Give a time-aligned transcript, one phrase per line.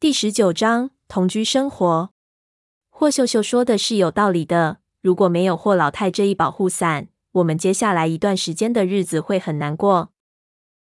[0.00, 2.10] 第十九章同居生活。
[2.88, 4.78] 霍秀秀说的是有道理的。
[5.02, 10.12] 如果没有霍老太这一保护伞，我们接下来一段时间的日子会很难过。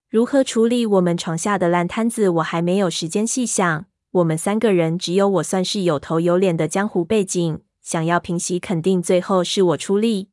[0.08, 3.86] 如何处理我们床下的烂摊子，我还没有时间细想。
[4.12, 10.28] 我们三个人只有我算是有头有脸的江湖背景，想要平息，肯定最后是我出力。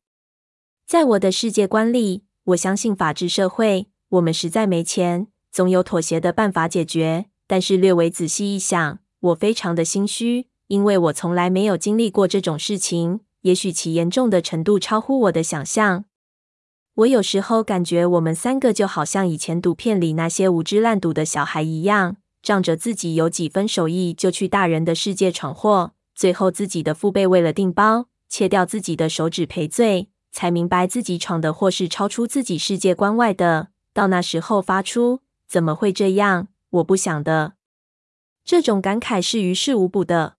[0.86, 3.88] 在我的世界观里，我相信法治社会。
[4.09, 7.25] 我们实在没钱，总有妥协的办法解决。
[7.48, 16.05] 但是略微仔细一想，我非常的心虚，因为我从来没有经历过这种事情，也许其严重的程度超乎我的想象。
[16.95, 33.70] 我有时候感觉我们三个就好像以前赌片里那些无知烂赌的小孩一样，仗着自己有几分手艺，就去大人的世界闯祸，最后自己的父辈为了订包，切掉自己的手指赔罪，才明白自己闯的祸是超出自己世界观外的。
[33.93, 36.48] 到那时候发出，怎么会这样？
[36.70, 37.53] 我不想的，
[38.44, 40.35] 这种感慨是于事无补的。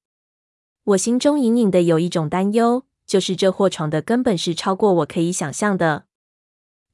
[0.84, 6.04] 我心中隐隐的有一种担忧，就是这货闯的根本是超过我可以想象的。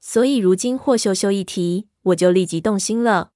[0.00, 3.30] 所以如今霍秀秀一提，我就立即动心了。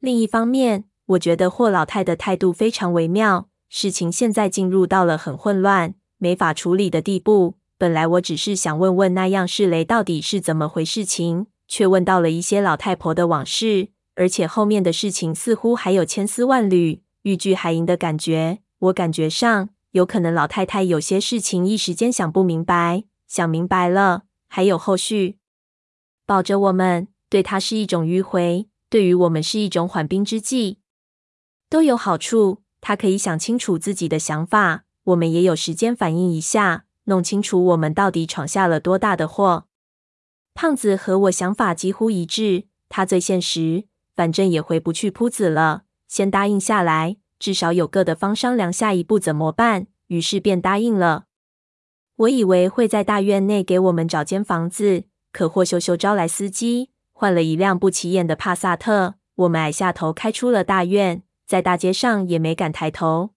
[0.00, 7.54] 另一方面，我觉得霍老太的态度非常微妙，事情现在进入到了很混乱、没法处理的地步。
[7.76, 13.88] 本来我只是想问问那样是雷到底是怎么回事情，却问到了一些老太婆的往事。
[14.14, 18.60] 而且后面的事情似乎还有千丝万缕、欲拒还迎的感觉。
[18.78, 25.38] 我感觉上有可能老太太有些事情一时间想不明白，想明白了还有后续。
[26.26, 30.78] 保着我们，对她是一种迂回，对于我们是一种缓兵之计，
[31.68, 32.62] 都有好处。
[32.80, 39.66] 她可以想清楚自己的想法，我们也有时间反应一下，弄清楚我们到底闯下了多大的祸。
[40.52, 43.84] 胖子和我想法几乎一致，他最现实。
[44.14, 49.88] 反正也回不去铺子了，先答应下来，至少有个的方商量下一步怎么办。
[50.08, 51.24] 于是便答应了。
[52.16, 59.14] 我以为会在大院内给我们找间房子，可霍秀秀招来司机，换了一辆不起眼的帕萨特。
[59.34, 63.30] 我们矮下头开出了大院，在大街上也没敢抬头。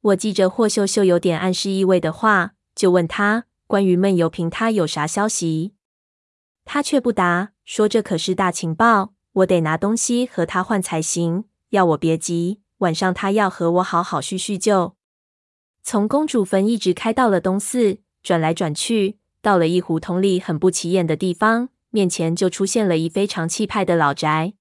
[0.00, 5.74] 我记着霍秀秀有点暗示意味的话，就问他关于闷油瓶，他有啥消息？
[6.64, 9.13] 他却不答，说这可是大情报。
[9.34, 12.60] 我得拿东西和他换才行，要我别急。
[12.78, 14.94] 晚上他要和我好好叙叙旧。
[15.82, 24.54] 从公主坟一直开到了东四，转来转去，到了一胡同里很不起眼的地方，面前就出现了一非常气派的老宅。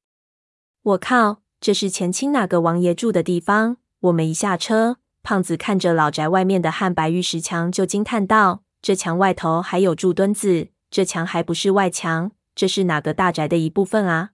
[0.81, 3.77] 我靠，这是前清哪个王爷住的地方？
[4.01, 14.31] 我们一下车，胖子看着老宅外面的汉白玉石墙，就惊叹道：“这墙外头还有柱墩子，这墙还不是外墙，这是哪个大宅的一部分啊？”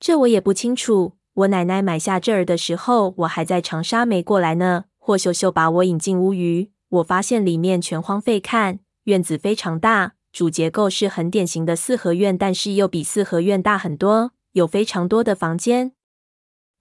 [0.00, 1.12] 这我也不清楚。
[1.34, 4.86] 我奶奶买下这儿的时候，我还在长沙没过来呢。
[4.98, 15.92] 霍秀秀把我引进屋宇，我发现里面全荒废，看院子非常大，主结构是很典型的四合院，但是又比四合院大很多，有非常多的房间。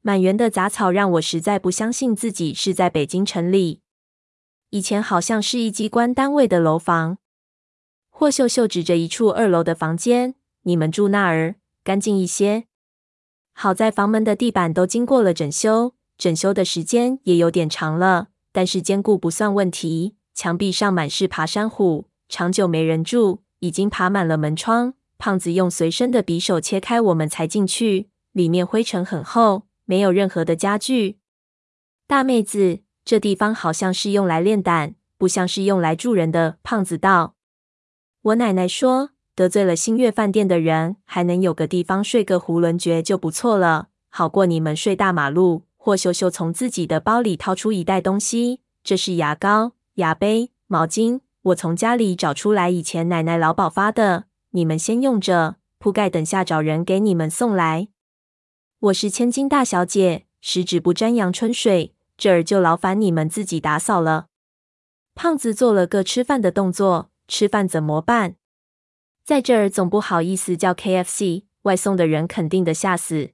[0.01, 3.81] 满园的杂草让我实在不相信自己是在北京城里。
[4.69, 7.17] 以前好像是一机关单位的楼房。
[8.09, 12.65] 霍秀秀指着一处二楼的房间：“你们住那儿，干净一些。”
[13.61, 20.15] 好在房门的地板都经过了整修，整修的时间也有点长了，但是坚固不算问题。
[20.33, 24.93] 墙壁上满是爬山虎，长久没人住，已经爬满了门窗。
[25.17, 28.07] 胖子用随身的匕首切开，我们才进去。
[28.31, 31.17] 里面灰尘很厚，没有任何的家具。
[32.07, 36.59] 大妹子，这地方好像是用来练胆，不像是用来住人的。
[36.63, 37.35] 胖子道。
[38.21, 39.09] 我奶奶说。
[39.39, 45.63] 得罪了星月饭店的人，还能有个地方睡个囫囵觉就不错了，好过你们睡大马路。
[45.77, 57.87] 霍秀秀从自己的包里掏出一袋东西，这是牙膏、牙杯、毛巾，我从家里找出来，以前奶奶老保发的，你们先用着，铺盖等下找人给你们送来。
[58.81, 64.25] 我是千金大小姐，十指不沾阳春水，这儿就劳烦你们自己打扫了。
[65.15, 68.35] 胖子做了个吃饭的动作，吃饭怎么办？
[69.29, 73.29] 在这儿总不好意思叫 KFC 外送的人，肯定的吓死。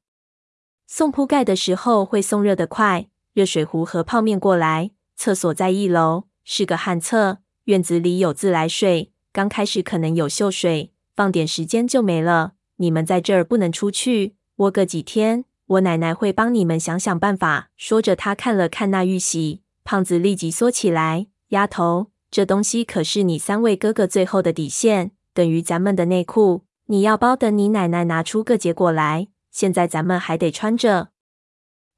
[0.85, 4.91] 送铺盖的时候会送热得快，热水壶和泡面过来。
[5.15, 12.55] 厕所在一楼，是个旱厕，院子里有自来水，刚开始可能有锈水，放点时间就没了。
[12.75, 17.69] 你们在这儿不能出去，窝个几天，我奶奶会帮你们想想办法。
[17.77, 21.27] 说着，她看了看那玉玺，胖子立即缩起来。
[21.51, 25.11] 丫头，这东西可是你三位哥哥最后的底线。
[25.35, 29.27] 等于咱们的内裤，你要包等你奶奶拿出个结果来。
[29.51, 31.09] 现在咱们还得穿着。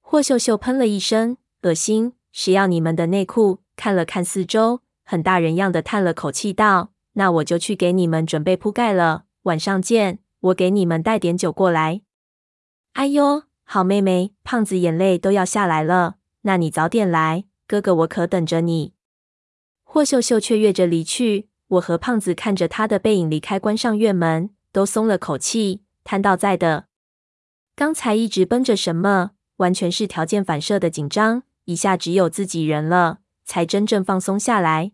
[0.02, 2.14] 霍秀秀喷了一声，恶心！
[2.32, 3.60] 谁要你们的内裤？
[3.76, 9.26] 看了看四周，很大人样的叹了口气，道：“那我就去给你们准备铺盖了。
[9.44, 12.02] 晚上见，我给你们带点酒过来。”
[12.94, 16.16] 哎哟，好妹妹，胖子眼泪都要下来了。
[16.42, 18.94] 那你早点来，哥哥我可等着你。
[19.84, 25.84] 霍秀秀雀跃着离去，我和胖子看着他的背影离开，关上院门，都松了口气。
[26.04, 26.88] 摊到在的，
[27.76, 29.32] 刚才一直绷着什么？
[29.58, 34.94] 完全是条件反射的紧张，一下只有自己人了，才真正放松下来。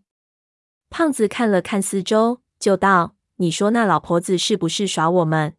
[0.90, 5.54] 胖子看了看四周，就道：“你说那老婆子是不是耍我们？”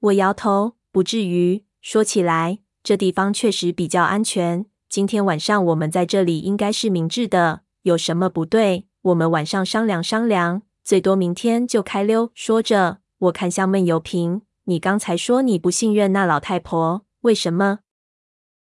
[0.00, 1.64] 我摇头：“不至于。
[1.80, 4.66] 说起来，这地方确实比较安全。
[4.88, 7.62] 今天晚上我们在这里应该是明智的。
[7.82, 17.80] 有什么不对，我们晚上商量商量，最多明天就开溜。”说着，我看向闷油瓶：“你刚才说你不信任那老太婆，为什么？”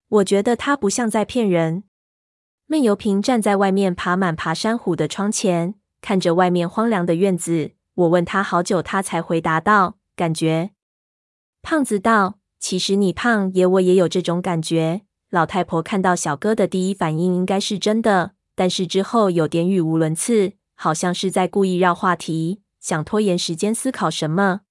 [0.09, 1.83] 我觉得他不像在骗人。
[2.67, 7.71] 闷油瓶站在外面爬满爬山虎的窗前，看着外面荒凉的院子。
[7.95, 10.71] 我问他好久，他才回答道：“感觉。”
[11.61, 24.61] 胖子道：“其实你胖爷我也有这种感觉。”老太婆看到小哥的第一反应应该是真的，但是之后有点语无伦次，好像是在故意绕话题，想拖延时间思考什么。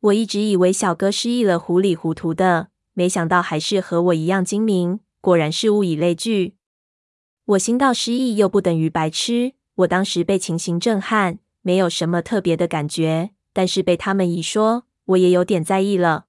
[0.00, 2.70] 我一直以为小哥失忆了，糊里糊涂的。
[2.94, 6.56] 没想到还是和我一样精明，果然是物以类聚。
[7.44, 9.52] 我心道失忆又不等于白痴。
[9.76, 16.24] 我当时被情形震撼，没有什么特别的感觉，但是被他们一说，我也有点在意了。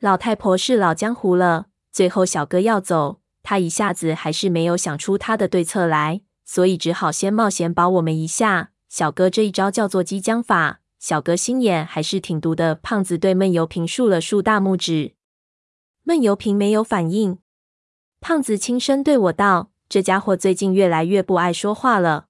[0.00, 8.70] 老太婆是老江湖了，最后小哥要走，他一下子还是没有想出他的对策来，所以只好先冒险保我们一下。
[8.88, 12.74] 小哥这一招叫做激将法，小哥心眼还是挺毒的。
[12.76, 15.14] 胖子对闷油瓶竖了竖大拇指。
[16.04, 17.38] 闷油瓶没有反应，
[18.20, 22.26] 胖子轻声对我道：“这家伙最近越来越不爱说话了。”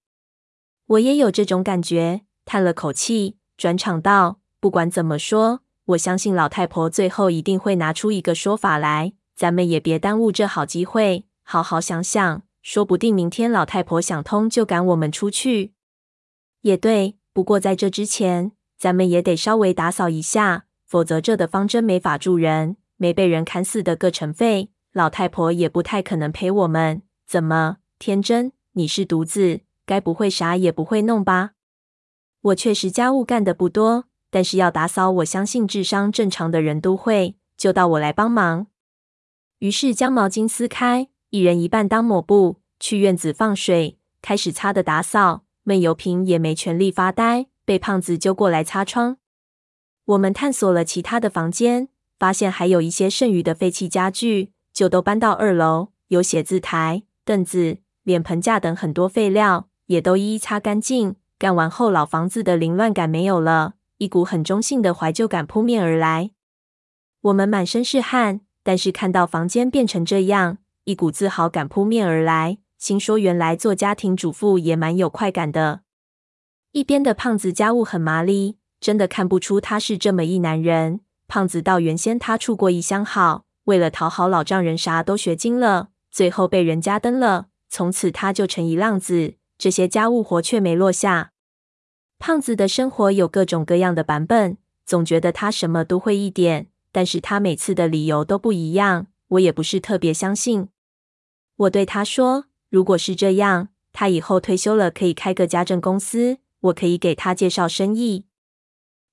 [0.86, 15.72] 我也有这种感觉，叹了口气，转场道：“不管怎么说，我相信老太婆最后一定会拿出一个说法来，咱们也别耽误这好机会，好好想想，说不定明天老太婆想通就赶我们出去。”
[16.62, 22.76] 也对，不过在这之前，咱们也得稍微打扫一下，否则这的方针没法助人。
[22.96, 27.02] 没被人砍死的各成废，老太婆也不太可能陪我们。
[27.26, 28.52] 怎么，天真？
[28.74, 31.50] 你是独子，该不会啥也不会弄吧？
[32.40, 37.36] 我确实家务干得不多，但是要打扫，我相信智商正常的人都会。
[37.56, 38.68] 就到我来帮忙。
[39.58, 45.44] 于是将毛巾撕开，一人一半当抹布，去院子放水，开始擦的打扫。
[45.62, 49.16] 闷油瓶也没权利发呆，被胖子揪过来擦窗。
[50.04, 51.88] 我们探索了其他的房间。
[52.16, 55.88] 发现还有一些剩余的废弃家具，就都搬到二楼。
[56.08, 61.16] 有写字台、凳子、脸盆架等很多废料，也都一一擦干净。
[61.38, 66.30] 干完后，老房子的凌乱感没有了，一股很中性的怀旧感扑面而来。
[67.22, 72.58] 我们满身是汗，但是看到房间变成这样，一股自豪感扑面而来。
[72.78, 75.82] 心说，原来做家庭主妇也蛮有快感的。
[76.72, 81.00] 一边的胖子家务很麻利，真的看不出他是这么一男人。
[81.28, 87.46] 胖子道：“原先他处过一相好，为了讨好老丈人，啥都学精了，最后被人家蹬了。
[87.68, 91.30] 从此他就成一浪子，这些家务活却没落下。
[92.18, 100.68] 胖子的生活有各种各样的版本，总觉得他什么都会一点，但是他每次的理由都不一样，我也不是特别相信。
[101.56, 108.26] 我对他说：如果是这样，他以后退休了可以开个家政公司，我可以给他介绍生意。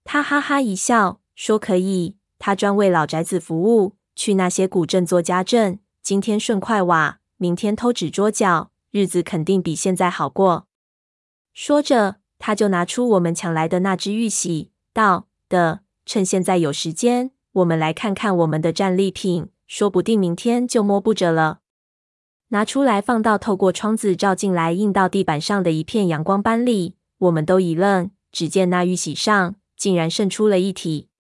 [0.04, 5.80] 他哈哈一笑。”说可以，他专为老宅子服务，去那些古镇做家政。
[6.04, 10.68] 今天顺块瓦，明天偷纸桌角，日子肯定比现在好过。
[11.52, 21.60] 说着，他就拿出我们抢来的那只玉玺，道：“的，趁现在有时间，我们来看看我们的战利品，说不定明天就摸不着了。”
[22.50, 31.11] 拿出来放到透过窗子照进来、映到地板上的一片阳光斑里，我们都一愣，只见那玉玺上竟然渗出了一体。